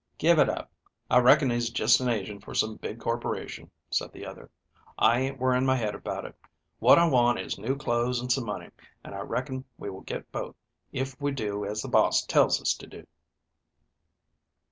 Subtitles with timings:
[0.17, 0.71] "Give it up.
[1.11, 4.49] I reckon he's just an agent for some big corporation," said the other.
[4.97, 6.35] "I ain't worrying my head about it.
[6.79, 8.71] What I want is new clothes and some money,
[9.03, 10.55] and I reckon we will get both
[10.91, 13.05] if we do as the boss tells us to do."